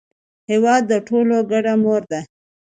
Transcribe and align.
هېواد 0.49 0.81
د 0.91 0.93
ټولو 1.07 1.37
ګډه 1.51 1.73
مور 1.83 2.01
ده. 2.11 2.21